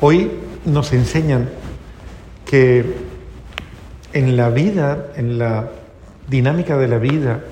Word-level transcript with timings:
Hoy 0.00 0.30
nos 0.66 0.92
enseñan 0.92 1.48
que 2.44 2.84
en 4.12 4.36
la 4.36 4.50
vida, 4.50 5.06
en 5.16 5.38
la 5.38 5.70
dinámica 6.28 6.76
de 6.76 6.86
la 6.86 6.98
vida, 6.98 7.44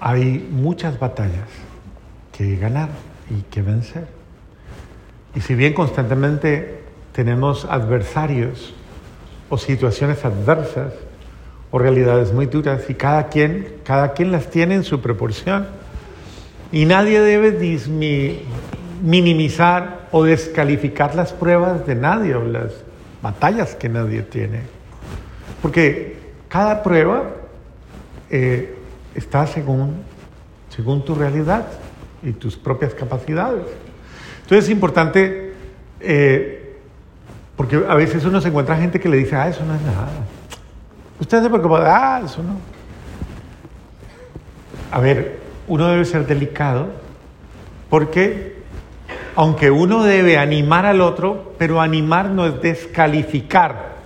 hay 0.00 0.44
muchas 0.50 0.98
batallas 0.98 1.48
que 2.32 2.56
ganar 2.56 2.88
y 3.30 3.42
que 3.42 3.62
vencer. 3.62 4.08
Y 5.36 5.40
si 5.40 5.54
bien 5.54 5.72
constantemente 5.72 6.80
tenemos 7.12 7.64
adversarios 7.64 8.74
o 9.48 9.58
situaciones 9.58 10.24
adversas 10.24 10.94
o 11.70 11.78
realidades 11.78 12.32
muy 12.32 12.46
duras 12.46 12.82
y 12.88 12.94
cada 12.94 13.28
quien, 13.28 13.76
cada 13.84 14.14
quien 14.14 14.32
las 14.32 14.50
tiene 14.50 14.74
en 14.74 14.82
su 14.82 15.00
proporción 15.00 15.68
y 16.72 16.86
nadie 16.86 17.20
debe 17.20 17.52
minimizar 19.02 20.08
o 20.12 20.24
descalificar 20.24 21.14
las 21.14 21.32
pruebas 21.32 21.86
de 21.86 21.94
nadie 21.94 22.34
o 22.34 22.44
las 22.44 22.72
batallas 23.22 23.74
que 23.74 23.88
nadie 23.88 24.22
tiene. 24.22 24.60
Porque 25.62 26.18
cada 26.48 26.82
prueba 26.82 27.24
eh, 28.30 28.76
está 29.14 29.46
según, 29.46 30.02
según 30.68 31.04
tu 31.04 31.14
realidad 31.14 31.66
y 32.22 32.32
tus 32.32 32.56
propias 32.56 32.94
capacidades. 32.94 33.64
Entonces 34.42 34.64
es 34.66 34.70
importante, 34.70 35.52
eh, 36.00 36.78
porque 37.56 37.82
a 37.88 37.94
veces 37.94 38.24
uno 38.24 38.40
se 38.40 38.48
encuentra 38.48 38.76
gente 38.76 39.00
que 39.00 39.08
le 39.08 39.16
dice, 39.16 39.34
ah, 39.36 39.48
eso 39.48 39.64
no 39.64 39.74
es 39.74 39.82
nada. 39.82 40.08
Usted 41.18 41.42
se 41.42 41.48
preocupa, 41.48 41.82
ah, 41.84 42.22
eso 42.24 42.42
no. 42.42 42.56
A 44.92 45.00
ver, 45.00 45.40
uno 45.66 45.88
debe 45.88 46.04
ser 46.04 46.26
delicado 46.26 46.88
porque 47.90 48.56
aunque 49.36 49.70
uno 49.70 50.02
debe 50.02 50.38
animar 50.38 50.86
al 50.86 51.02
otro, 51.02 51.52
pero 51.58 51.80
animar 51.80 52.30
no 52.30 52.46
es 52.46 52.60
descalificar 52.62 53.96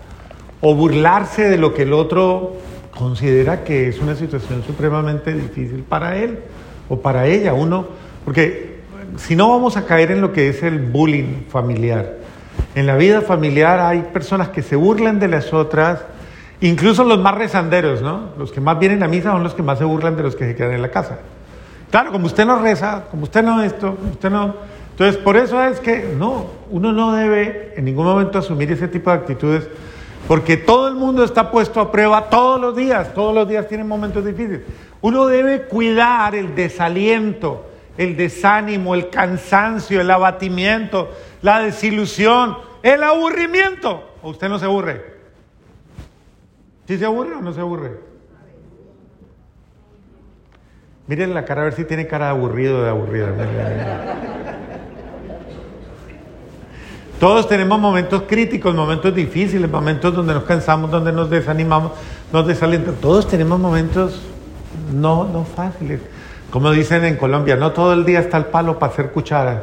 o 0.61 0.75
burlarse 0.75 1.49
de 1.49 1.57
lo 1.57 1.73
que 1.73 1.83
el 1.83 1.93
otro 1.93 2.57
considera 2.97 3.63
que 3.65 3.89
es 3.89 4.01
una 4.01 4.17
situación 4.17 4.63
supremamente 4.67 5.33
difícil 5.33 5.85
para 5.89 6.17
él 6.17 6.41
o 6.89 7.01
para 7.01 7.27
ella. 7.27 7.55
Uno, 7.55 7.87
porque 8.25 8.81
si 9.17 9.37
no 9.37 9.49
vamos 9.49 9.77
a 9.77 9.87
caer 9.87 10.11
en 10.11 10.21
lo 10.21 10.33
que 10.33 10.49
es 10.49 10.63
el 10.63 10.81
bullying 10.81 11.45
familiar. 11.49 12.17
En 12.75 12.87
la 12.87 12.97
vida 12.97 13.21
familiar 13.21 13.79
hay 13.81 14.03
personas 14.13 14.49
que 14.49 14.63
se 14.63 14.77
burlan 14.77 15.21
de 15.21 15.29
las 15.29 15.53
otras, 15.53 16.01
incluso 16.61 17.05
los 17.05 17.21
más 17.21 17.37
rezanderos, 17.37 18.03
¿no? 18.03 18.31
Los 18.37 18.51
que 18.53 18.61
más 18.61 18.79
vienen 18.79 19.03
a 19.03 19.09
misa 19.09 19.31
son 19.31 19.45
los 19.45 19.55
que 19.55 19.63
más 19.63 19.79
se 19.79 19.85
burlan 19.85 20.17
de 20.17 20.25
los 20.25 20.35
que 20.35 20.47
se 20.47 20.57
quedan 20.57 20.73
en 20.73 20.83
la 20.83 20.91
casa. 20.91 21.19
Claro, 21.91 22.13
como 22.13 22.27
usted 22.27 22.45
no 22.45 22.61
reza, 22.61 23.05
como 23.11 23.23
usted 23.23 23.45
no 23.45 23.63
esto, 23.63 23.97
usted 24.13 24.31
no... 24.31 24.80
Entonces, 24.91 25.17
por 25.17 25.37
eso 25.37 25.63
es 25.63 25.81
que 25.81 26.15
no, 26.17 26.47
uno 26.71 26.93
no 26.93 27.13
debe 27.13 27.75
en 27.77 27.85
ningún 27.85 28.05
momento 28.05 28.39
asumir 28.39 28.71
ese 28.71 28.89
tipo 28.89 29.11
de 29.11 29.17
actitudes, 29.17 29.69
porque 30.29 30.57
todo 30.57 30.89
el 30.89 30.95
mundo 30.95 31.25
está 31.25 31.51
puesto 31.51 31.81
a 31.81 31.91
prueba 31.91 32.29
todos 32.29 32.61
los 32.61 32.77
días, 32.77 33.15
todos 33.15 33.35
los 33.35 33.49
días 33.49 33.67
tienen 33.67 33.89
momentos 33.89 34.25
difíciles. 34.25 34.61
Uno 35.01 35.27
debe 35.27 35.63
cuidar 35.63 36.35
el 36.35 36.55
desaliento, 36.55 37.67
el 37.97 38.17
desánimo, 38.17 38.95
el 38.95 39.09
cansancio, 39.09 40.01
el 40.01 40.11
abatimiento, 40.11 41.11
la 41.43 41.61
desilusión, 41.61 42.57
el 42.83 43.03
aburrimiento. 43.03 44.05
¿O 44.23 44.31
usted 44.31 44.49
no 44.49 44.59
se 44.59 44.67
aburre? 44.67 45.03
¿Sí 46.87 46.99
se 46.99 47.05
aburre 47.05 47.35
o 47.35 47.41
no 47.41 47.53
se 47.53 47.61
aburre? 47.61 48.01
Miren 51.07 51.35
la 51.35 51.45
cara 51.45 51.63
a 51.63 51.65
ver 51.65 51.73
si 51.73 51.85
tiene 51.85 52.07
cara 52.07 52.27
de 52.27 52.31
aburrido 52.33 52.83
de 52.83 52.91
aburrida. 52.91 54.50
Todos 57.21 57.47
tenemos 57.47 57.79
momentos 57.79 58.23
críticos, 58.27 58.75
momentos 58.75 59.15
difíciles, 59.15 59.71
momentos 59.71 60.15
donde 60.15 60.33
nos 60.33 60.45
cansamos, 60.45 60.91
donde 60.91 61.13
nos 61.13 61.29
desanimamos, 61.29 61.93
nos 62.33 62.47
desalentamos. 62.47 62.99
Todos 62.99 63.29
tenemos 63.29 63.61
momentos 63.61 64.23
no, 64.91 65.25
no 65.25 65.45
fáciles. 65.45 66.01
Como 66.51 66.71
dicen 66.71 67.05
en 67.05 67.17
Colombia, 67.17 67.57
no 67.57 67.73
todo 67.73 67.93
el 67.93 68.07
día 68.07 68.21
está 68.21 68.39
el 68.39 68.47
palo 68.47 68.79
para 68.79 68.91
hacer 68.91 69.11
cucharas. 69.11 69.61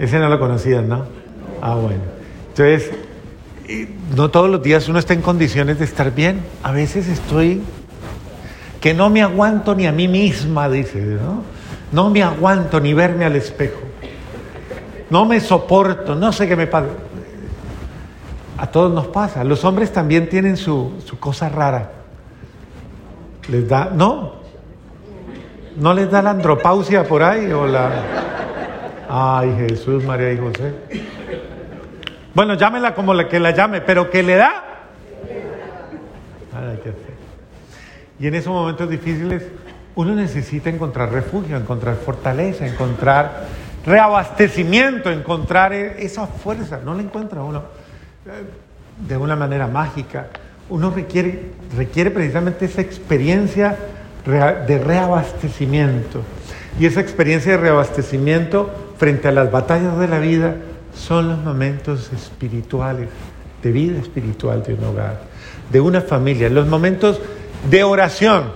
Ese 0.00 0.18
no 0.18 0.28
lo 0.28 0.40
conocían, 0.40 0.88
¿no? 0.88 1.04
Ah, 1.62 1.76
bueno. 1.76 2.02
Entonces, 2.48 2.90
no 4.16 4.28
todos 4.28 4.50
los 4.50 4.60
días 4.60 4.88
uno 4.88 4.98
está 4.98 5.14
en 5.14 5.22
condiciones 5.22 5.78
de 5.78 5.84
estar 5.84 6.12
bien. 6.12 6.40
A 6.64 6.72
veces 6.72 7.06
estoy 7.06 7.62
que 8.80 8.92
no 8.92 9.08
me 9.08 9.22
aguanto 9.22 9.76
ni 9.76 9.86
a 9.86 9.92
mí 9.92 10.08
misma, 10.08 10.68
dice, 10.68 11.00
¿no? 11.00 11.44
No 11.92 12.10
me 12.10 12.24
aguanto 12.24 12.80
ni 12.80 12.92
verme 12.92 13.24
al 13.24 13.36
espejo. 13.36 13.87
No 15.10 15.24
me 15.24 15.40
soporto, 15.40 16.14
no 16.14 16.32
sé 16.32 16.46
qué 16.46 16.56
me 16.56 16.66
pasa. 16.66 16.88
A 18.58 18.66
todos 18.66 18.92
nos 18.92 19.06
pasa. 19.06 19.44
Los 19.44 19.64
hombres 19.64 19.92
también 19.92 20.28
tienen 20.28 20.56
su, 20.56 20.94
su 21.04 21.18
cosa 21.18 21.48
rara. 21.48 21.92
Les 23.48 23.68
da, 23.68 23.90
¿no? 23.94 24.38
¿No 25.76 25.94
les 25.94 26.10
da 26.10 26.20
la 26.22 26.30
andropausia 26.30 27.04
por 27.04 27.22
ahí 27.22 27.50
o 27.52 27.66
la... 27.66 27.90
Ay, 29.08 29.54
Jesús, 29.56 30.04
María 30.04 30.32
y 30.32 30.38
José. 30.38 30.74
Bueno, 32.34 32.54
llámela 32.54 32.94
como 32.94 33.14
la 33.14 33.28
que 33.28 33.40
la 33.40 33.52
llame, 33.52 33.80
pero 33.80 34.10
que 34.10 34.22
le 34.22 34.36
da. 34.36 34.64
Qué 36.82 36.92
y 38.20 38.26
en 38.26 38.34
esos 38.34 38.52
momentos 38.52 38.90
difíciles 38.90 39.44
uno 39.94 40.14
necesita 40.14 40.70
encontrar 40.70 41.12
refugio, 41.12 41.56
encontrar 41.56 41.96
fortaleza, 41.96 42.66
encontrar 42.66 43.46
reabastecimiento, 43.84 45.10
encontrar 45.10 45.72
e-, 45.72 46.04
esa 46.04 46.26
fuerza. 46.26 46.80
No 46.84 46.94
la 46.94 47.02
encuentra 47.02 47.42
uno 47.42 47.62
eh, 48.26 49.06
de 49.06 49.16
una 49.16 49.36
manera 49.36 49.66
mágica. 49.66 50.28
Uno 50.70 50.90
requiere, 50.90 51.52
requiere 51.76 52.10
precisamente 52.10 52.66
esa 52.66 52.80
experiencia 52.80 53.76
de 54.26 54.78
reabastecimiento. 54.78 56.22
Y 56.78 56.86
esa 56.86 57.00
experiencia 57.00 57.52
de 57.52 57.58
reabastecimiento 57.58 58.70
frente 58.98 59.28
a 59.28 59.32
las 59.32 59.50
batallas 59.50 59.98
de 59.98 60.08
la 60.08 60.18
vida 60.18 60.56
son 60.94 61.28
los 61.28 61.38
momentos 61.38 62.12
espirituales, 62.12 63.08
de 63.62 63.72
vida 63.72 63.98
espiritual 63.98 64.62
de 64.62 64.74
un 64.74 64.84
hogar, 64.84 65.22
de 65.70 65.80
una 65.80 66.00
familia, 66.00 66.50
los 66.50 66.66
momentos 66.66 67.20
de 67.70 67.84
oración. 67.84 68.52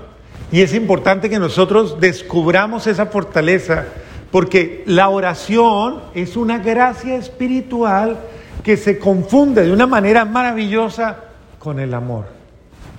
Y 0.50 0.60
es 0.60 0.74
importante 0.74 1.30
que 1.30 1.38
nosotros 1.38 1.98
descubramos 2.00 2.86
esa 2.86 3.06
fortaleza, 3.06 3.86
porque 4.32 4.82
la 4.86 5.10
oración 5.10 6.00
es 6.14 6.38
una 6.38 6.58
gracia 6.58 7.16
espiritual 7.16 8.18
que 8.64 8.78
se 8.78 8.98
confunde 8.98 9.62
de 9.62 9.70
una 9.70 9.86
manera 9.86 10.24
maravillosa 10.24 11.18
con 11.58 11.78
el 11.78 11.92
amor. 11.92 12.28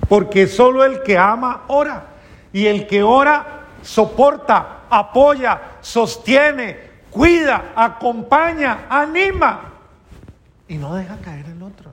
Porque 0.08 0.46
solo 0.46 0.84
el 0.84 1.02
que 1.02 1.18
ama 1.18 1.64
ora. 1.66 2.06
Y 2.52 2.66
el 2.66 2.86
que 2.86 3.02
ora 3.02 3.64
soporta, 3.82 4.82
apoya, 4.88 5.60
sostiene, 5.80 6.78
cuida, 7.10 7.72
acompaña, 7.74 8.86
anima. 8.88 9.72
Y 10.68 10.76
no 10.76 10.94
deja 10.94 11.16
caer 11.16 11.46
el 11.46 11.60
otro. 11.64 11.92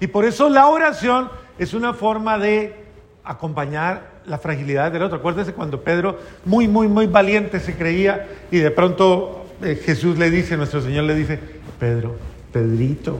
Y 0.00 0.06
por 0.06 0.24
eso 0.24 0.48
la 0.48 0.68
oración 0.68 1.30
es 1.58 1.74
una 1.74 1.92
forma 1.92 2.38
de 2.38 2.86
acompañar 3.22 4.15
la 4.26 4.38
fragilidad 4.38 4.92
del 4.92 5.02
otro. 5.02 5.18
Acuérdese 5.18 5.52
cuando 5.52 5.82
Pedro, 5.82 6.18
muy, 6.44 6.68
muy, 6.68 6.88
muy 6.88 7.06
valiente, 7.06 7.60
se 7.60 7.74
creía 7.74 8.28
y 8.50 8.58
de 8.58 8.70
pronto 8.70 9.46
eh, 9.62 9.80
Jesús 9.82 10.18
le 10.18 10.30
dice, 10.30 10.56
nuestro 10.56 10.80
Señor 10.80 11.04
le 11.04 11.14
dice, 11.14 11.38
Pedro, 11.78 12.16
Pedrito, 12.52 13.18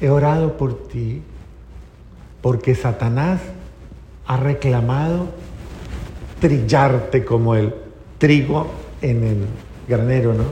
he 0.00 0.10
orado 0.10 0.56
por 0.56 0.88
ti 0.88 1.22
porque 2.40 2.74
Satanás 2.74 3.40
ha 4.26 4.36
reclamado 4.36 5.28
trillarte 6.40 7.24
como 7.24 7.54
el 7.54 7.74
trigo 8.18 8.70
en 9.00 9.24
el 9.24 9.46
granero, 9.88 10.34
¿no? 10.34 10.44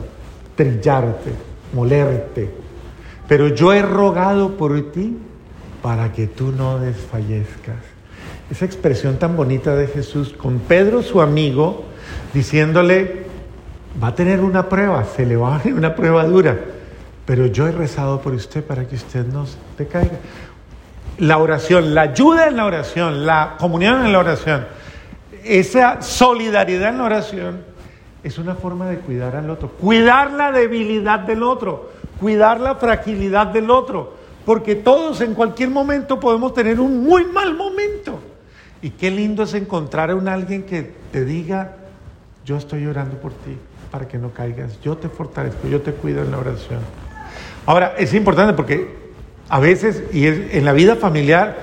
Trillarte, 0.54 1.32
molerte. 1.74 2.50
Pero 3.28 3.48
yo 3.48 3.72
he 3.72 3.82
rogado 3.82 4.56
por 4.56 4.92
ti 4.92 5.16
para 5.82 6.12
que 6.12 6.26
tú 6.26 6.52
no 6.52 6.78
desfallezcas 6.78 7.91
esa 8.52 8.66
expresión 8.66 9.16
tan 9.16 9.34
bonita 9.34 9.74
de 9.74 9.86
Jesús 9.86 10.34
con 10.34 10.58
Pedro, 10.58 11.02
su 11.02 11.22
amigo, 11.22 11.86
diciéndole, 12.34 13.24
va 14.00 14.08
a 14.08 14.14
tener 14.14 14.40
una 14.40 14.68
prueba, 14.68 15.06
se 15.06 15.24
le 15.24 15.36
va 15.36 15.54
a 15.54 15.56
hacer 15.56 15.72
una 15.72 15.94
prueba 15.94 16.22
dura, 16.26 16.58
pero 17.24 17.46
yo 17.46 17.66
he 17.66 17.72
rezado 17.72 18.20
por 18.20 18.34
usted 18.34 18.62
para 18.62 18.86
que 18.86 18.96
usted 18.96 19.24
no 19.24 19.46
se 19.46 19.86
caiga. 19.86 20.18
La 21.16 21.38
oración, 21.38 21.94
la 21.94 22.02
ayuda 22.02 22.46
en 22.46 22.58
la 22.58 22.66
oración, 22.66 23.24
la 23.24 23.56
comunión 23.58 24.04
en 24.04 24.12
la 24.12 24.18
oración, 24.18 24.66
esa 25.42 26.02
solidaridad 26.02 26.90
en 26.90 26.98
la 26.98 27.04
oración 27.04 27.64
es 28.22 28.36
una 28.36 28.54
forma 28.54 28.86
de 28.90 28.98
cuidar 28.98 29.34
al 29.34 29.48
otro, 29.48 29.70
cuidar 29.70 30.30
la 30.30 30.52
debilidad 30.52 31.20
del 31.20 31.42
otro, 31.42 31.92
cuidar 32.20 32.60
la 32.60 32.74
fragilidad 32.74 33.46
del 33.46 33.70
otro, 33.70 34.12
porque 34.44 34.74
todos 34.74 35.22
en 35.22 35.32
cualquier 35.32 35.70
momento 35.70 36.20
podemos 36.20 36.52
tener 36.52 36.80
un 36.80 37.02
muy 37.02 37.24
mal 37.24 37.54
momento. 37.54 38.20
Y 38.82 38.90
qué 38.90 39.10
lindo 39.10 39.44
es 39.44 39.54
encontrar 39.54 40.10
a 40.10 40.16
un 40.16 40.28
alguien 40.28 40.64
que 40.64 40.90
te 41.12 41.24
diga, 41.24 41.76
yo 42.44 42.56
estoy 42.56 42.82
llorando 42.82 43.16
por 43.16 43.32
ti. 43.32 43.56
para 43.90 44.08
que 44.08 44.16
no 44.16 44.30
caigas, 44.30 44.80
yo 44.80 44.96
te 44.96 45.10
fortalezco, 45.10 45.68
yo 45.68 45.82
te 45.82 45.92
cuido 45.92 46.22
en 46.22 46.30
la 46.30 46.38
oración. 46.38 46.80
Ahora, 47.66 47.94
es 47.98 48.14
importante 48.14 48.54
porque 48.54 48.88
a 49.50 49.60
veces, 49.60 50.02
y 50.14 50.26
en 50.26 50.64
la 50.64 50.72
vida 50.72 50.96
familiar, 50.96 51.58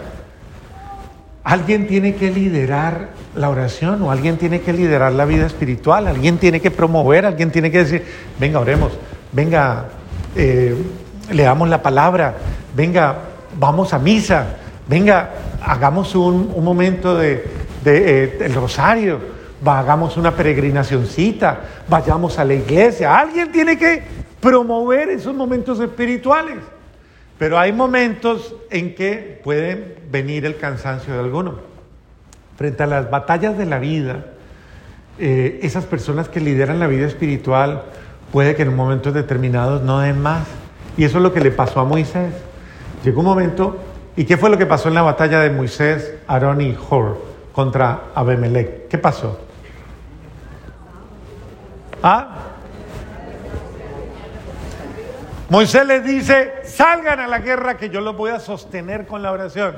alguien 1.43 1.87
tiene 1.87 2.13
que 2.13 2.29
liderar 2.29 3.09
la 3.35 3.49
oración 3.49 4.03
o 4.03 4.11
alguien 4.11 4.37
tiene 4.37 4.61
que 4.61 4.73
liderar 4.73 5.11
la 5.13 5.25
vida 5.25 5.47
espiritual, 5.47 6.07
alguien 6.07 6.37
tiene 6.37 6.59
que 6.59 6.69
promover, 6.69 7.25
alguien 7.25 7.49
tiene 7.49 7.71
que 7.71 7.79
decir, 7.79 8.05
venga, 8.39 8.59
oremos, 8.59 8.91
venga, 9.31 9.85
eh, 10.35 10.75
leamos 11.31 11.67
la 11.67 11.81
palabra, 11.81 12.35
venga, 12.75 13.17
vamos 13.57 13.93
a 13.93 13.97
misa, 13.97 14.57
venga, 14.89 15.29
hagamos 15.63 16.15
un, 16.15 16.51
momento 16.63 17.15
de, 17.15 17.45
eh, 17.85 18.37
el 18.41 18.53
rosario, 18.55 19.19
hagamos 19.63 20.17
una 20.17 20.35
peregrinacioncita, 20.35 21.61
vayamos 21.87 22.39
a 22.39 22.43
la 22.43 22.55
iglesia. 22.55 23.17
Alguien 23.17 23.51
tiene 23.51 23.77
que 23.77 24.03
promover 24.41 25.09
esos 25.09 25.35
momentos 25.35 25.79
espirituales. 25.79 26.57
Pero 27.37 27.57
hay 27.57 27.71
momentos 27.71 28.53
en 28.69 28.95
que 28.95 29.39
puede 29.43 29.97
venir 30.11 30.45
el 30.45 30.57
cansancio 30.57 31.13
de 31.13 31.19
alguno. 31.19 31.59
Frente 32.57 32.83
a 32.83 32.87
las 32.87 33.09
batallas 33.09 33.57
de 33.57 33.65
la 33.65 33.79
vida, 33.79 34.25
eh, 35.19 35.59
esas 35.63 35.85
personas 35.85 36.27
que 36.27 36.41
lideran 36.41 36.79
la 36.79 36.87
vida 36.87 37.07
espiritual 37.07 37.83
puede 38.33 38.55
que 38.55 38.63
en 38.63 38.75
momentos 38.75 39.13
determinados 39.13 39.81
no 39.83 39.99
den 39.99 40.21
más. 40.21 40.47
Y 40.97 41.05
eso 41.05 41.17
es 41.17 41.23
lo 41.23 41.31
que 41.31 41.39
le 41.39 41.51
pasó 41.51 41.79
a 41.79 41.85
Moisés. 41.85 42.33
Llegó 43.05 43.21
un 43.21 43.27
momento, 43.27 43.77
¿y 44.15 44.25
qué 44.25 44.37
fue 44.37 44.49
lo 44.49 44.57
que 44.57 44.65
pasó 44.65 44.89
en 44.89 44.95
la 44.95 45.01
batalla 45.01 45.39
de 45.39 45.49
Moisés, 45.49 46.15
Aarón 46.27 46.61
y 46.61 46.77
Hor 46.89 47.21
contra 47.53 48.05
Abimelech? 48.15 48.87
¿Qué 48.87 48.97
pasó? 48.97 49.39
¿Ah? 52.01 52.49
Moisés 55.49 55.85
les 55.87 56.03
dice, 56.03 56.53
salgan 56.63 57.19
a 57.19 57.27
la 57.27 57.39
guerra 57.39 57.75
que 57.75 57.89
yo 57.89 58.01
los 58.01 58.15
voy 58.15 58.31
a 58.31 58.39
sostener 58.39 59.07
con 59.07 59.23
la 59.23 59.31
oración. 59.31 59.75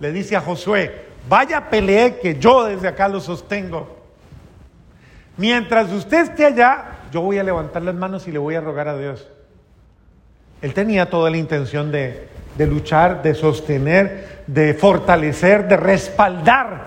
Le 0.00 0.12
dice 0.12 0.34
a 0.34 0.40
Josué, 0.40 1.06
vaya 1.28 1.68
peleé 1.68 2.18
que 2.18 2.38
yo 2.38 2.64
desde 2.64 2.88
acá 2.88 3.06
lo 3.08 3.20
sostengo. 3.20 3.98
Mientras 5.36 5.92
usted 5.92 6.22
esté 6.22 6.46
allá, 6.46 7.00
yo 7.12 7.20
voy 7.20 7.38
a 7.38 7.44
levantar 7.44 7.82
las 7.82 7.94
manos 7.94 8.26
y 8.26 8.32
le 8.32 8.38
voy 8.38 8.54
a 8.54 8.62
rogar 8.62 8.88
a 8.88 8.96
Dios. 8.96 9.28
Él 10.62 10.72
tenía 10.72 11.10
toda 11.10 11.30
la 11.30 11.36
intención 11.36 11.92
de, 11.92 12.28
de 12.56 12.66
luchar, 12.66 13.22
de 13.22 13.34
sostener, 13.34 14.42
de 14.46 14.74
fortalecer, 14.74 15.68
de 15.68 15.76
respaldar. 15.76 16.86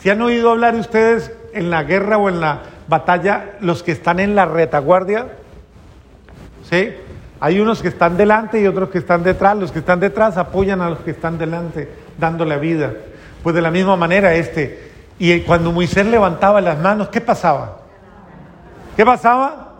Si 0.00 0.10
han 0.10 0.20
oído 0.22 0.50
hablar 0.50 0.74
ustedes 0.74 1.32
en 1.52 1.70
la 1.70 1.82
guerra 1.84 2.18
o 2.18 2.28
en 2.28 2.40
la 2.40 2.60
batalla, 2.88 3.52
los 3.60 3.82
que 3.82 3.92
están 3.92 4.20
en 4.20 4.34
la 4.34 4.46
retaguardia, 4.46 5.28
¿sí? 6.70 6.94
Hay 7.40 7.60
unos 7.60 7.82
que 7.82 7.88
están 7.88 8.16
delante 8.16 8.60
y 8.60 8.66
otros 8.66 8.88
que 8.88 8.98
están 8.98 9.22
detrás. 9.22 9.56
Los 9.56 9.70
que 9.70 9.80
están 9.80 10.00
detrás 10.00 10.38
apoyan 10.38 10.80
a 10.80 10.88
los 10.88 11.00
que 11.00 11.10
están 11.10 11.36
delante, 11.36 11.90
dándole 12.18 12.56
vida. 12.58 12.92
Pues 13.42 13.54
de 13.54 13.60
la 13.60 13.70
misma 13.70 13.96
manera 13.96 14.34
este. 14.34 14.92
Y 15.18 15.40
cuando 15.40 15.70
Moisés 15.70 16.06
levantaba 16.06 16.60
las 16.60 16.78
manos, 16.78 17.08
¿qué 17.08 17.20
pasaba? 17.20 17.82
¿Qué 18.96 19.04
pasaba? 19.04 19.74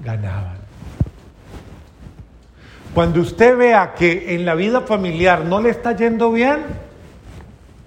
Ganaban. 0.00 0.56
Cuando 2.96 3.20
usted 3.20 3.58
vea 3.58 3.92
que 3.92 4.34
en 4.34 4.46
la 4.46 4.54
vida 4.54 4.80
familiar 4.80 5.44
no 5.44 5.60
le 5.60 5.68
está 5.68 5.94
yendo 5.94 6.32
bien, 6.32 6.64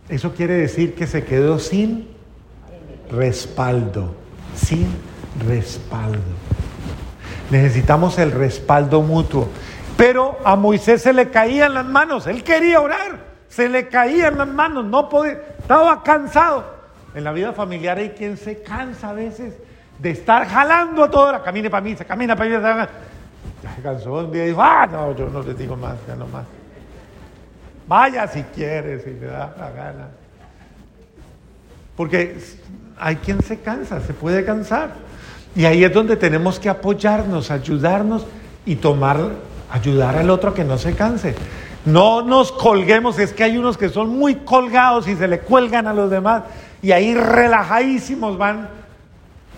eso 0.07 0.35
quiere 0.35 0.53
decir 0.53 0.93
que 0.93 1.07
se 1.07 1.25
quedó 1.25 1.57
sin 1.57 2.07
respaldo, 3.09 4.13
sin 4.53 4.87
respaldo. 5.47 6.19
Necesitamos 7.49 8.19
el 8.19 8.31
respaldo 8.31 9.01
mutuo. 9.01 9.49
Pero 9.97 10.37
a 10.43 10.55
Moisés 10.55 11.01
se 11.01 11.11
le 11.11 11.31
caían 11.31 11.73
las 11.73 11.87
manos, 11.87 12.27
él 12.27 12.43
quería 12.43 12.79
orar, 12.79 13.17
se 13.47 13.67
le 13.67 13.87
caían 13.87 14.37
las 14.37 14.47
manos, 14.47 14.85
no 14.85 15.09
podía, 15.09 15.39
estaba 15.57 16.03
cansado. 16.03 16.65
En 17.15 17.23
la 17.23 17.31
vida 17.31 17.51
familiar 17.53 17.97
hay 17.97 18.09
quien 18.09 18.37
se 18.37 18.61
cansa 18.61 19.09
a 19.09 19.13
veces 19.13 19.55
de 19.97 20.11
estar 20.11 20.47
jalando 20.47 21.03
a 21.03 21.09
toda 21.09 21.31
la 21.31 21.41
camine 21.41 21.67
para 21.67 21.81
mí, 21.81 21.95
se 21.95 22.05
camina 22.05 22.35
para 22.35 22.47
mí, 22.47 22.87
cansó 23.81 24.13
un 24.13 24.31
día 24.31 24.45
y 24.45 24.47
dijo, 24.49 24.61
ah, 24.61 24.87
no, 24.91 25.15
yo 25.15 25.29
no 25.29 25.41
les 25.41 25.57
digo 25.57 25.75
más, 25.75 25.95
ya 26.07 26.15
no 26.15 26.27
más. 26.27 26.45
Vaya 27.87 28.27
si 28.27 28.43
quiere, 28.43 28.99
si 28.99 29.11
le 29.11 29.27
da 29.27 29.53
la 29.57 29.71
gana. 29.71 30.07
Porque 31.95 32.37
hay 32.97 33.15
quien 33.17 33.41
se 33.41 33.59
cansa, 33.59 33.99
se 34.01 34.13
puede 34.13 34.45
cansar. 34.45 34.91
Y 35.55 35.65
ahí 35.65 35.83
es 35.83 35.93
donde 35.93 36.15
tenemos 36.15 36.59
que 36.59 36.69
apoyarnos, 36.69 37.51
ayudarnos 37.51 38.25
y 38.65 38.75
tomar, 38.75 39.17
ayudar 39.71 40.15
al 40.15 40.29
otro 40.29 40.53
que 40.53 40.63
no 40.63 40.77
se 40.77 40.93
canse. 40.93 41.35
No 41.85 42.21
nos 42.21 42.51
colguemos, 42.51 43.17
es 43.19 43.33
que 43.33 43.43
hay 43.43 43.57
unos 43.57 43.77
que 43.77 43.89
son 43.89 44.09
muy 44.09 44.35
colgados 44.35 45.07
y 45.07 45.15
se 45.15 45.27
le 45.27 45.39
cuelgan 45.39 45.87
a 45.87 45.93
los 45.93 46.11
demás 46.11 46.43
y 46.81 46.91
ahí 46.91 47.13
relajadísimos 47.13 48.37
van 48.37 48.69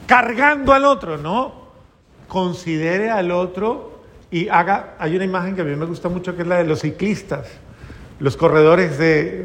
cargando 0.08 0.74
al 0.74 0.86
otro, 0.86 1.18
¿no? 1.18 1.54
Considere 2.28 3.10
al 3.10 3.32
otro 3.32 3.91
y 4.32 4.48
haga, 4.48 4.96
hay 4.98 5.16
una 5.18 5.26
imagen 5.26 5.56
que 5.56 5.62
a 5.62 5.66
mí 5.66 5.76
me 5.76 5.86
gusta 5.86 6.08
mucho 6.08 6.36
que 6.36 6.44
es 6.44 6.48
la 6.48 6.58
de 6.58 6.64
los 6.64 6.80
ciclistas, 6.80 7.48
los 8.20 8.38
corredores 8.38 8.98
de, 8.98 9.44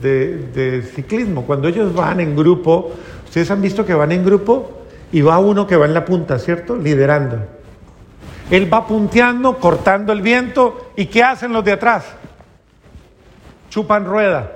de, 0.00 0.82
ciclismo. 0.94 1.44
Cuando 1.44 1.68
ellos 1.68 1.94
van 1.94 2.18
en 2.20 2.34
grupo, 2.34 2.92
ustedes 3.26 3.50
han 3.50 3.60
visto 3.60 3.84
que 3.84 3.92
van 3.92 4.10
en 4.12 4.24
grupo 4.24 4.84
y 5.12 5.20
va 5.20 5.38
uno 5.38 5.66
que 5.66 5.76
va 5.76 5.84
en 5.84 5.92
la 5.92 6.06
punta, 6.06 6.38
¿cierto? 6.38 6.76
Liderando. 6.76 7.40
Él 8.50 8.72
va 8.72 8.86
punteando, 8.86 9.58
cortando 9.58 10.12
el 10.12 10.22
viento 10.22 10.92
y 10.96 11.06
¿qué 11.06 11.22
hacen 11.22 11.52
los 11.52 11.64
de 11.64 11.72
atrás? 11.72 12.06
Chupan 13.68 14.06
rueda. 14.06 14.50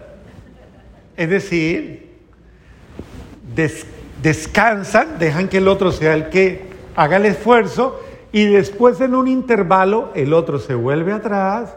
Es 1.17 1.29
decir, 1.29 2.15
descansan, 4.23 5.19
dejan 5.19 5.49
que 5.49 5.59
el 5.59 5.69
otro 5.69 5.93
sea 5.93 6.15
el 6.15 6.31
que 6.31 6.63
haga 6.97 7.19
el 7.19 7.27
esfuerzo 7.27 8.01
y 8.35 8.47
después 8.47 9.01
en 9.01 9.15
un 9.15 9.29
intervalo 9.29 10.11
el 10.17 10.33
otro 10.33 10.59
se 10.59 10.75
vuelve 10.75 11.13
atrás 11.13 11.77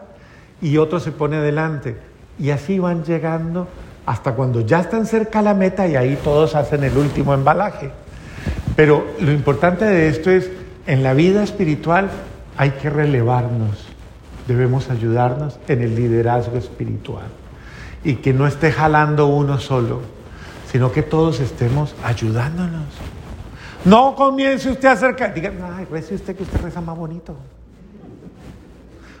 y 0.60 0.76
otro 0.78 0.98
se 0.98 1.12
pone 1.12 1.36
adelante. 1.36 1.96
Y 2.36 2.50
así 2.50 2.80
van 2.80 3.04
llegando 3.04 3.68
hasta 4.04 4.32
cuando 4.32 4.62
ya 4.62 4.80
están 4.80 5.06
cerca 5.06 5.38
a 5.38 5.42
la 5.42 5.54
meta 5.54 5.86
y 5.86 5.94
ahí 5.94 6.18
todos 6.24 6.56
hacen 6.56 6.82
el 6.82 6.98
último 6.98 7.32
embalaje. 7.32 7.92
Pero 8.74 9.06
lo 9.20 9.30
importante 9.30 9.84
de 9.84 10.08
esto 10.08 10.32
es, 10.32 10.50
en 10.88 11.04
la 11.04 11.14
vida 11.14 11.44
espiritual 11.44 12.10
hay 12.56 12.70
que 12.70 12.90
relevarnos, 12.90 13.86
debemos 14.48 14.90
ayudarnos 14.90 15.60
en 15.68 15.80
el 15.82 15.94
liderazgo 15.94 16.58
espiritual 16.58 17.28
y 18.02 18.16
que 18.16 18.32
no 18.32 18.48
esté 18.48 18.72
jalando 18.72 19.28
uno 19.28 19.60
solo, 19.60 20.00
sino 20.72 20.90
que 20.90 21.04
todos 21.04 21.38
estemos 21.38 21.94
ayudándonos. 22.02 22.82
No 23.84 24.14
comience 24.14 24.68
usted 24.68 24.88
a 24.88 24.92
acercar. 24.92 25.32
Diga, 25.34 25.52
ay, 25.76 25.86
rece 25.90 26.14
usted 26.14 26.36
que 26.36 26.42
usted 26.42 26.60
reza 26.60 26.80
más 26.80 26.96
bonito. 26.96 27.36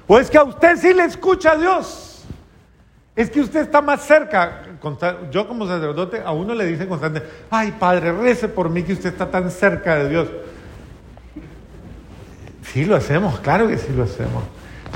O 0.06 0.18
es 0.18 0.30
que 0.30 0.38
a 0.38 0.42
usted 0.42 0.76
sí 0.76 0.94
le 0.94 1.04
escucha 1.04 1.52
a 1.52 1.56
Dios. 1.56 2.24
Es 3.14 3.30
que 3.30 3.40
usted 3.40 3.60
está 3.60 3.80
más 3.82 4.02
cerca. 4.02 4.62
Yo 5.30 5.48
como 5.48 5.66
sacerdote 5.66 6.22
a 6.24 6.32
uno 6.32 6.54
le 6.54 6.64
dice 6.66 6.86
constantemente, 6.86 7.34
ay 7.50 7.74
Padre, 7.78 8.12
rece 8.12 8.48
por 8.48 8.70
mí 8.70 8.84
que 8.84 8.92
usted 8.92 9.10
está 9.10 9.30
tan 9.30 9.50
cerca 9.50 9.96
de 9.96 10.08
Dios. 10.08 10.28
Sí 12.62 12.84
lo 12.84 12.96
hacemos, 12.96 13.40
claro 13.40 13.66
que 13.66 13.76
sí 13.76 13.92
lo 13.94 14.04
hacemos. 14.04 14.44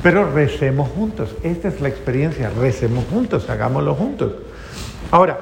Pero 0.02 0.30
recemos 0.30 0.88
juntos. 0.90 1.34
Esta 1.42 1.68
es 1.68 1.80
la 1.80 1.88
experiencia. 1.88 2.50
Recemos 2.50 3.04
juntos, 3.10 3.48
hagámoslo 3.50 3.94
juntos. 3.94 4.32
Ahora, 5.10 5.38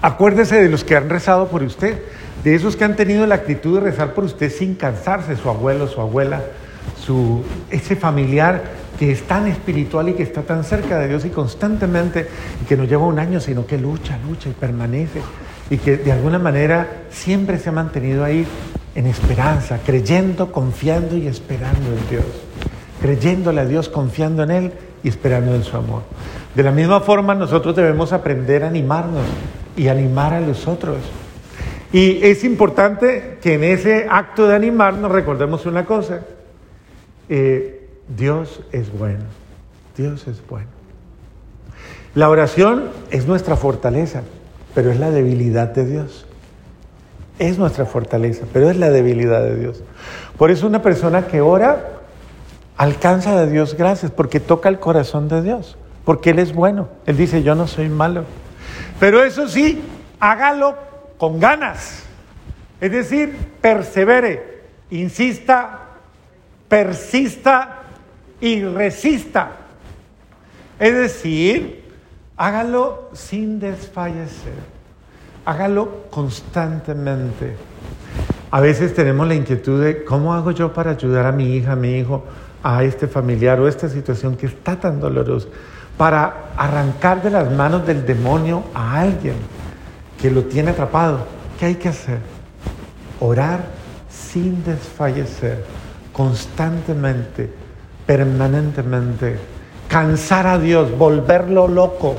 acuérdese 0.00 0.62
de 0.62 0.68
los 0.68 0.84
que 0.84 0.96
han 0.96 1.08
rezado 1.08 1.48
por 1.48 1.62
usted 1.62 2.02
de 2.44 2.54
esos 2.54 2.76
que 2.76 2.84
han 2.84 2.96
tenido 2.96 3.26
la 3.26 3.36
actitud 3.36 3.74
de 3.74 3.80
rezar 3.80 4.14
por 4.14 4.24
usted 4.24 4.50
sin 4.50 4.74
cansarse, 4.74 5.36
su 5.36 5.48
abuelo, 5.48 5.86
su 5.86 6.00
abuela, 6.00 6.42
su, 7.04 7.42
ese 7.70 7.96
familiar 7.96 8.64
que 8.98 9.10
es 9.12 9.22
tan 9.22 9.46
espiritual 9.46 10.08
y 10.08 10.14
que 10.14 10.22
está 10.22 10.42
tan 10.42 10.64
cerca 10.64 10.98
de 10.98 11.08
Dios 11.08 11.24
y 11.24 11.30
constantemente, 11.30 12.28
y 12.62 12.66
que 12.66 12.76
no 12.76 12.84
lleva 12.84 13.06
un 13.06 13.18
año, 13.18 13.40
sino 13.40 13.66
que 13.66 13.78
lucha, 13.78 14.18
lucha 14.28 14.48
y 14.48 14.52
permanece, 14.52 15.20
y 15.70 15.78
que 15.78 15.96
de 15.96 16.12
alguna 16.12 16.38
manera 16.38 17.04
siempre 17.10 17.58
se 17.58 17.70
ha 17.70 17.72
mantenido 17.72 18.24
ahí 18.24 18.46
en 18.94 19.06
esperanza, 19.06 19.78
creyendo, 19.84 20.52
confiando 20.52 21.16
y 21.16 21.26
esperando 21.26 21.88
en 21.88 22.10
Dios, 22.10 22.24
creyéndole 23.00 23.60
a 23.62 23.64
Dios, 23.64 23.88
confiando 23.88 24.42
en 24.42 24.50
Él 24.50 24.72
y 25.02 25.08
esperando 25.08 25.54
en 25.54 25.64
su 25.64 25.76
amor. 25.76 26.02
De 26.54 26.62
la 26.62 26.70
misma 26.70 27.00
forma, 27.00 27.34
nosotros 27.34 27.74
debemos 27.74 28.12
aprender 28.12 28.62
a 28.62 28.68
animarnos 28.68 29.24
y 29.76 29.88
animar 29.88 30.34
a 30.34 30.40
los 30.40 30.68
otros. 30.68 30.98
Y 31.92 32.24
es 32.24 32.42
importante 32.42 33.38
que 33.42 33.54
en 33.54 33.64
ese 33.64 34.06
acto 34.10 34.48
de 34.48 34.56
animarnos 34.56 35.12
recordemos 35.12 35.66
una 35.66 35.84
cosa. 35.84 36.20
Eh, 37.28 37.88
Dios 38.08 38.62
es 38.72 38.90
bueno. 38.90 39.24
Dios 39.96 40.26
es 40.26 40.40
bueno. 40.48 40.68
La 42.14 42.30
oración 42.30 42.90
es 43.10 43.26
nuestra 43.26 43.56
fortaleza, 43.56 44.22
pero 44.74 44.90
es 44.90 44.98
la 44.98 45.10
debilidad 45.10 45.68
de 45.68 45.84
Dios. 45.84 46.26
es 47.38 47.58
nuestra 47.58 47.86
fortaleza, 47.86 48.44
pero 48.52 48.70
es 48.70 48.76
la 48.76 48.90
debilidad 48.90 49.42
de 49.42 49.56
Dios. 49.56 49.82
Por 50.38 50.50
eso 50.52 50.66
una 50.66 50.82
persona 50.82 51.26
que 51.26 51.40
ora 51.40 52.02
alcanza 52.76 53.40
de 53.40 53.50
Dios 53.50 53.74
gracias, 53.76 54.12
porque 54.12 54.38
toca 54.38 54.68
el 54.68 54.78
corazón 54.78 55.28
de 55.28 55.42
Dios, 55.42 55.76
porque 56.04 56.30
Él 56.30 56.38
es 56.38 56.54
bueno. 56.54 56.88
Él 57.06 57.16
dice, 57.16 57.42
yo 57.42 57.54
no 57.54 57.66
soy 57.66 57.88
malo. 57.88 58.24
Pero 59.00 59.24
eso 59.24 59.48
sí, 59.48 59.82
hágalo 60.20 60.76
con 61.22 61.38
ganas. 61.38 62.02
Es 62.80 62.90
decir, 62.90 63.32
persevere, 63.60 64.64
insista, 64.90 65.82
persista 66.66 67.82
y 68.40 68.64
resista. 68.64 69.52
Es 70.80 70.92
decir, 70.92 71.92
hágalo 72.36 73.10
sin 73.12 73.60
desfallecer. 73.60 74.58
Hágalo 75.44 76.06
constantemente. 76.10 77.54
A 78.50 78.58
veces 78.58 78.92
tenemos 78.92 79.28
la 79.28 79.36
inquietud 79.36 79.80
de 79.80 80.02
cómo 80.02 80.34
hago 80.34 80.50
yo 80.50 80.72
para 80.72 80.90
ayudar 80.90 81.26
a 81.26 81.30
mi 81.30 81.54
hija, 81.54 81.74
a 81.74 81.76
mi 81.76 81.98
hijo, 81.98 82.24
a 82.64 82.82
este 82.82 83.06
familiar 83.06 83.60
o 83.60 83.68
esta 83.68 83.88
situación 83.88 84.36
que 84.36 84.46
está 84.46 84.80
tan 84.80 84.98
dolorosa, 84.98 85.46
para 85.96 86.46
arrancar 86.56 87.22
de 87.22 87.30
las 87.30 87.48
manos 87.52 87.86
del 87.86 88.04
demonio 88.04 88.64
a 88.74 88.98
alguien 88.98 89.36
que 90.22 90.30
lo 90.30 90.44
tiene 90.44 90.70
atrapado. 90.70 91.26
¿Qué 91.58 91.66
hay 91.66 91.74
que 91.74 91.90
hacer? 91.90 92.20
Orar 93.20 93.66
sin 94.08 94.64
desfallecer, 94.64 95.64
constantemente, 96.12 97.52
permanentemente, 98.06 99.36
cansar 99.88 100.46
a 100.46 100.58
Dios, 100.58 100.96
volverlo 100.96 101.68
loco 101.68 102.16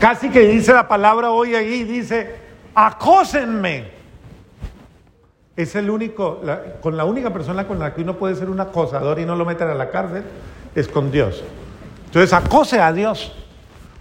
Casi 0.00 0.30
que 0.30 0.40
dice 0.48 0.72
la 0.72 0.88
palabra 0.88 1.30
hoy 1.30 1.54
ahí, 1.54 1.84
dice, 1.84 2.34
acósenme. 2.74 3.84
Es 5.54 5.74
el 5.74 5.90
único, 5.90 6.40
con 6.80 6.96
la 6.96 7.04
única 7.04 7.30
persona 7.30 7.68
con 7.68 7.78
la 7.78 7.92
que 7.92 8.00
uno 8.00 8.16
puede 8.16 8.34
ser 8.34 8.48
un 8.48 8.60
acosador 8.60 9.18
y 9.18 9.26
no 9.26 9.36
lo 9.36 9.44
meten 9.44 9.68
a 9.68 9.74
la 9.74 9.90
cárcel, 9.90 10.22
es 10.74 10.88
con 10.88 11.10
Dios. 11.12 11.44
Entonces 12.06 12.32
acose 12.32 12.80
a 12.80 12.94
Dios. 12.94 13.30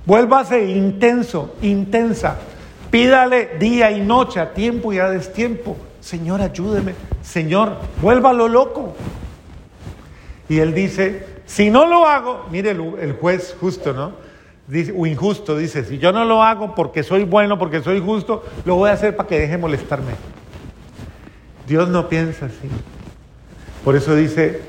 Vuélvase 0.05 0.63
intenso, 0.69 1.55
intensa. 1.61 2.37
Pídale 2.91 3.57
día 3.59 3.91
y 3.91 4.01
noche, 4.01 4.39
a 4.39 4.53
tiempo 4.53 4.91
y 4.93 4.99
a 4.99 5.09
destiempo. 5.09 5.77
Señor, 5.99 6.41
ayúdeme. 6.41 6.95
Señor, 7.21 7.77
vuélvalo 8.01 8.47
loco. 8.47 8.95
Y 10.47 10.59
él 10.59 10.73
dice, 10.73 11.25
si 11.45 11.69
no 11.69 11.85
lo 11.85 12.07
hago, 12.07 12.45
mire 12.51 12.71
el 12.71 13.13
juez 13.13 13.55
justo, 13.59 13.93
¿no? 13.93 14.29
dice, 14.69 14.93
o 14.95 15.05
injusto, 15.05 15.57
dice, 15.57 15.83
si 15.83 15.97
yo 15.97 16.11
no 16.11 16.23
lo 16.25 16.43
hago 16.43 16.75
porque 16.75 17.03
soy 17.03 17.23
bueno, 17.23 17.57
porque 17.57 17.81
soy 17.81 17.99
justo, 17.99 18.43
lo 18.65 18.75
voy 18.75 18.89
a 18.89 18.93
hacer 18.93 19.15
para 19.15 19.27
que 19.27 19.39
deje 19.39 19.57
molestarme. 19.57 20.11
Dios 21.67 21.89
no 21.89 22.07
piensa 22.07 22.45
así. 22.45 22.69
Por 23.83 23.95
eso 23.95 24.15
dice, 24.15 24.61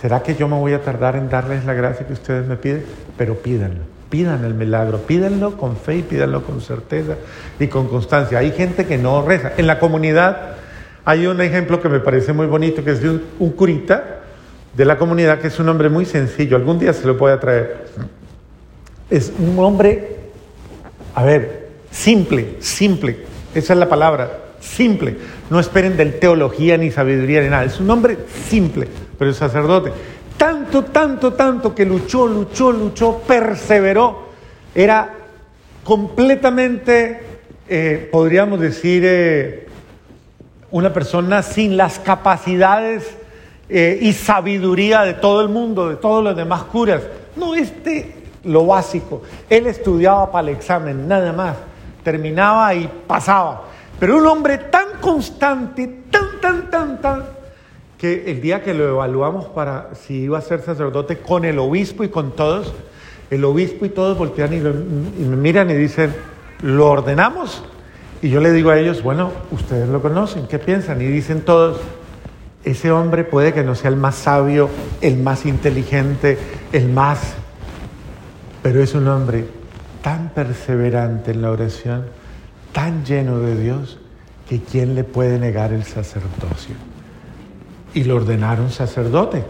¿será 0.00 0.22
que 0.22 0.34
yo 0.34 0.48
me 0.48 0.58
voy 0.58 0.72
a 0.72 0.82
tardar 0.82 1.16
en 1.16 1.28
darles 1.28 1.64
la 1.64 1.74
gracia 1.74 2.06
que 2.06 2.12
ustedes 2.12 2.46
me 2.46 2.56
piden? 2.56 2.84
Pero 3.16 3.36
pídanlo, 3.36 3.82
pidan 4.12 4.44
el 4.44 4.52
milagro, 4.52 4.98
pídanlo 4.98 5.56
con 5.56 5.74
fe 5.74 5.96
y 5.96 6.02
pídanlo 6.02 6.44
con 6.44 6.60
certeza 6.60 7.14
y 7.58 7.68
con 7.68 7.88
constancia. 7.88 8.40
Hay 8.40 8.52
gente 8.52 8.84
que 8.84 8.98
no 8.98 9.26
reza. 9.26 9.52
En 9.56 9.66
la 9.66 9.78
comunidad 9.78 10.56
hay 11.06 11.26
un 11.26 11.40
ejemplo 11.40 11.80
que 11.80 11.88
me 11.88 11.98
parece 11.98 12.34
muy 12.34 12.44
bonito, 12.44 12.84
que 12.84 12.90
es 12.90 13.00
de 13.00 13.08
un, 13.08 13.50
curita 13.52 14.20
de 14.76 14.84
la 14.84 14.98
comunidad, 14.98 15.40
que 15.40 15.46
es 15.46 15.58
un 15.58 15.70
hombre 15.70 15.88
muy 15.88 16.04
sencillo. 16.04 16.56
Algún 16.56 16.78
día 16.78 16.92
se 16.92 17.06
lo 17.06 17.14
voy 17.14 17.32
a 17.32 17.40
traer 17.40 17.86
es 19.08 19.32
un 19.38 19.58
hombre, 19.58 20.16
a 21.14 21.24
ver, 21.24 21.68
simple, 21.90 22.56
simple, 22.60 23.18
esa 23.54 23.72
es 23.72 23.78
la 23.78 23.88
palabra, 23.88 24.40
simple. 24.60 25.16
No 25.48 25.58
esperen 25.58 25.96
del 25.96 26.18
teología 26.18 26.76
ni 26.76 26.90
sabiduría 26.90 27.40
ni 27.40 27.48
nada, 27.48 27.64
es 27.64 27.80
un 27.80 27.90
hombre 27.90 28.18
simple, 28.48 28.88
pero 29.18 29.30
es 29.30 29.38
sacerdote. 29.38 29.90
Tanto, 30.42 30.82
tanto, 30.86 31.34
tanto 31.34 31.72
que 31.72 31.86
luchó, 31.86 32.26
luchó, 32.26 32.72
luchó, 32.72 33.18
perseveró. 33.18 34.24
Era 34.74 35.14
completamente, 35.84 37.20
eh, 37.68 38.08
podríamos 38.10 38.58
decir, 38.58 39.04
eh, 39.06 39.68
una 40.72 40.92
persona 40.92 41.44
sin 41.44 41.76
las 41.76 42.00
capacidades 42.00 43.08
eh, 43.68 44.00
y 44.02 44.12
sabiduría 44.14 45.02
de 45.02 45.14
todo 45.14 45.42
el 45.42 45.48
mundo, 45.48 45.88
de 45.88 45.94
todos 45.94 46.24
los 46.24 46.34
demás 46.34 46.64
curas. 46.64 47.04
No, 47.36 47.54
este 47.54 48.12
lo 48.42 48.66
básico. 48.66 49.22
Él 49.48 49.68
estudiaba 49.68 50.32
para 50.32 50.48
el 50.48 50.56
examen, 50.56 51.06
nada 51.06 51.32
más. 51.32 51.56
Terminaba 52.02 52.74
y 52.74 52.90
pasaba. 53.06 53.62
Pero 54.00 54.18
un 54.18 54.26
hombre 54.26 54.58
tan 54.58 54.98
constante, 55.00 56.00
tan, 56.10 56.40
tan, 56.40 56.68
tan, 56.68 57.00
tan, 57.00 57.41
que 58.02 58.28
el 58.32 58.40
día 58.40 58.64
que 58.64 58.74
lo 58.74 58.88
evaluamos 58.88 59.44
para 59.44 59.94
si 59.94 60.22
iba 60.22 60.36
a 60.36 60.40
ser 60.40 60.60
sacerdote 60.62 61.18
con 61.18 61.44
el 61.44 61.60
obispo 61.60 62.02
y 62.02 62.08
con 62.08 62.32
todos, 62.32 62.74
el 63.30 63.44
obispo 63.44 63.86
y 63.86 63.90
todos 63.90 64.18
voltean 64.18 64.52
y, 64.52 64.56
y 64.56 65.24
me 65.24 65.36
miran 65.36 65.70
y 65.70 65.74
dicen, 65.74 66.12
¿lo 66.62 66.90
ordenamos? 66.90 67.62
Y 68.20 68.28
yo 68.28 68.40
le 68.40 68.50
digo 68.50 68.70
a 68.70 68.78
ellos, 68.80 69.04
bueno, 69.04 69.30
ustedes 69.52 69.88
lo 69.88 70.02
conocen, 70.02 70.48
¿qué 70.48 70.58
piensan? 70.58 71.00
Y 71.00 71.04
dicen 71.04 71.42
todos, 71.42 71.78
ese 72.64 72.90
hombre 72.90 73.22
puede 73.22 73.52
que 73.52 73.62
no 73.62 73.76
sea 73.76 73.90
el 73.90 73.96
más 73.96 74.16
sabio, 74.16 74.68
el 75.00 75.18
más 75.18 75.46
inteligente, 75.46 76.38
el 76.72 76.88
más 76.88 77.36
pero 78.64 78.82
es 78.82 78.94
un 78.94 79.06
hombre 79.06 79.46
tan 80.02 80.30
perseverante 80.30 81.30
en 81.30 81.42
la 81.42 81.52
oración, 81.52 82.06
tan 82.72 83.04
lleno 83.04 83.38
de 83.38 83.56
Dios, 83.56 84.00
que 84.48 84.60
¿quién 84.60 84.96
le 84.96 85.04
puede 85.04 85.38
negar 85.38 85.72
el 85.72 85.84
sacerdocio? 85.84 86.74
Y 87.94 88.04
lo 88.04 88.16
ordenaron 88.16 88.70
sacerdote. 88.70 89.44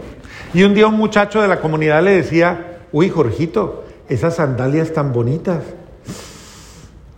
Y 0.53 0.63
un 0.63 0.73
día 0.73 0.87
un 0.87 0.95
muchacho 0.95 1.41
de 1.41 1.47
la 1.47 1.59
comunidad 1.59 2.03
le 2.03 2.11
decía, 2.11 2.79
uy, 2.91 3.09
Jorgito, 3.09 3.85
esas 4.09 4.35
sandalias 4.35 4.93
tan 4.93 5.13
bonitas, 5.13 5.63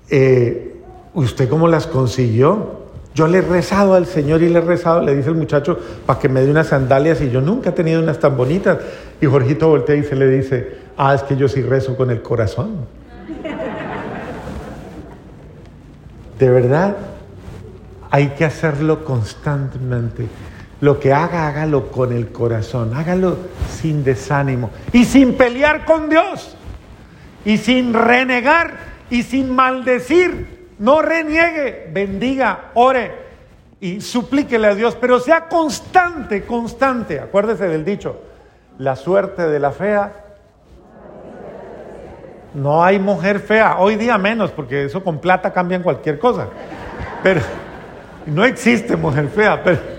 eh, 0.10 0.76
¿usted 1.14 1.50
cómo 1.50 1.68
las 1.68 1.88
consiguió? 1.88 2.86
Yo 3.14 3.28
le 3.28 3.40
he 3.40 3.42
rezado 3.42 3.94
al 3.94 4.06
Señor 4.06 4.42
y 4.42 4.50
le 4.50 4.60
he 4.60 4.62
rezado, 4.62 5.02
le 5.02 5.16
dice 5.16 5.30
el 5.30 5.36
muchacho, 5.36 5.80
para 6.06 6.20
que 6.20 6.30
me 6.30 6.42
dé 6.42 6.52
unas 6.52 6.68
sandalias 6.68 7.22
y 7.22 7.30
yo 7.30 7.42
nunca 7.42 7.70
he 7.70 7.74
tenido 7.74 8.02
unas 8.02 8.20
tan 8.20 8.36
bonitas. 8.36 8.78
Y 9.22 9.26
Jorgito 9.26 9.70
voltea 9.70 9.96
y 9.96 10.04
se 10.04 10.16
le 10.16 10.28
dice, 10.28 10.86
Ah, 10.98 11.14
es 11.14 11.24
que 11.24 11.36
yo 11.36 11.48
sí 11.48 11.62
rezo 11.62 11.96
con 11.98 12.10
el 12.10 12.22
corazón. 12.22 12.88
De 16.40 16.50
verdad, 16.50 16.96
hay 18.12 18.30
que 18.30 18.46
hacerlo 18.46 19.04
constantemente. 19.04 20.28
Lo 20.86 21.00
que 21.00 21.12
haga, 21.12 21.48
hágalo 21.48 21.90
con 21.90 22.14
el 22.14 22.32
corazón, 22.32 22.94
hágalo 22.94 23.38
sin 23.72 24.04
desánimo 24.04 24.70
y 24.94 25.06
sin 25.06 25.34
pelear 25.34 25.84
con 25.84 26.12
Dios 26.12 26.56
y 27.44 27.58
sin 27.58 27.92
renegar 27.92 28.76
y 29.10 29.24
sin 29.24 29.50
maldecir. 29.50 30.68
No 30.78 31.02
reniegue, 31.02 31.90
bendiga, 31.92 32.66
ore 32.76 33.14
y 33.80 34.00
suplíquele 34.00 34.68
a 34.68 34.76
Dios, 34.76 34.96
pero 35.02 35.20
sea 35.20 35.48
constante, 35.48 36.46
constante. 36.46 37.20
Acuérdese 37.20 37.68
del 37.68 37.84
dicho, 37.84 38.22
la 38.78 38.96
suerte 38.96 39.48
de 39.48 39.60
la 39.60 39.72
fea 39.72 40.14
no 42.54 42.84
hay 42.84 43.00
mujer 43.00 43.40
fea, 43.40 43.78
hoy 43.80 43.96
día 43.96 44.20
menos, 44.20 44.52
porque 44.52 44.86
eso 44.86 45.04
con 45.04 45.18
plata 45.18 45.52
cambian 45.52 45.82
cualquier 45.82 46.20
cosa. 46.20 46.48
Pero 47.24 47.42
no 48.28 48.46
existe 48.46 48.96
mujer 48.96 49.30
fea, 49.30 49.64
pero, 49.64 49.95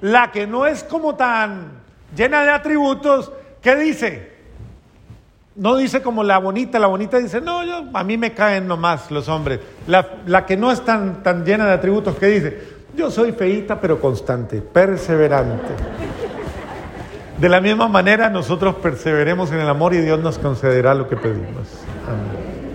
la 0.00 0.30
que 0.32 0.46
no 0.46 0.66
es 0.66 0.84
como 0.84 1.14
tan 1.14 1.80
llena 2.16 2.42
de 2.42 2.50
atributos, 2.50 3.32
¿qué 3.60 3.76
dice? 3.76 4.30
No 5.56 5.76
dice 5.76 6.00
como 6.00 6.22
la 6.22 6.38
bonita, 6.38 6.78
la 6.78 6.86
bonita 6.86 7.18
dice, 7.18 7.40
no, 7.40 7.64
yo, 7.64 7.84
a 7.92 8.04
mí 8.04 8.16
me 8.16 8.32
caen 8.32 8.66
nomás 8.66 9.10
los 9.10 9.28
hombres. 9.28 9.60
La, 9.86 10.06
la 10.26 10.46
que 10.46 10.56
no 10.56 10.72
es 10.72 10.84
tan, 10.84 11.22
tan 11.22 11.44
llena 11.44 11.66
de 11.66 11.72
atributos, 11.72 12.16
¿qué 12.16 12.26
dice? 12.26 12.80
Yo 12.96 13.10
soy 13.10 13.32
feíta 13.32 13.80
pero 13.80 14.00
constante, 14.00 14.62
perseverante. 14.62 15.74
De 17.38 17.48
la 17.48 17.60
misma 17.60 17.88
manera 17.88 18.28
nosotros 18.28 18.76
perseveremos 18.76 19.50
en 19.52 19.60
el 19.60 19.68
amor 19.68 19.94
y 19.94 19.98
Dios 19.98 20.20
nos 20.20 20.38
concederá 20.38 20.94
lo 20.94 21.08
que 21.08 21.16
pedimos. 21.16 21.68
Amén. 22.06 22.49